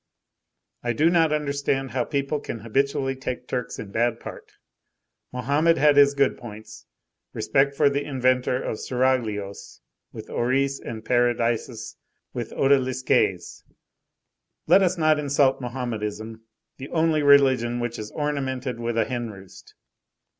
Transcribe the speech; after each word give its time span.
I 0.81 0.93
do 0.93 1.11
not 1.11 1.31
understand 1.31 1.91
how 1.91 2.05
people 2.05 2.39
can 2.39 2.61
habitually 2.61 3.15
take 3.15 3.47
Turks 3.47 3.77
in 3.77 3.91
bad 3.91 4.19
part; 4.19 4.53
Mohammed 5.31 5.77
had 5.77 5.95
his 5.95 6.15
good 6.15 6.39
points; 6.39 6.87
respect 7.35 7.75
for 7.75 7.87
the 7.87 8.03
inventor 8.03 8.59
of 8.59 8.79
seraglios 8.79 9.79
with 10.11 10.27
houris 10.29 10.79
and 10.79 11.05
paradises 11.05 11.97
with 12.33 12.49
odalisques! 12.53 13.61
Let 14.65 14.81
us 14.81 14.97
not 14.97 15.19
insult 15.19 15.61
Mohammedanism, 15.61 16.45
the 16.77 16.89
only 16.89 17.21
religion 17.21 17.79
which 17.79 17.99
is 17.99 18.09
ornamented 18.09 18.79
with 18.79 18.97
a 18.97 19.05
hen 19.05 19.29
roost! 19.29 19.75